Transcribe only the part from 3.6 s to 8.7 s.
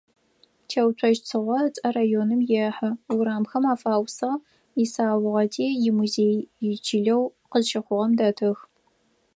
афаусыгъ, исаугъэти, имузеий ичылэу къызщыхъугъэм дэтых.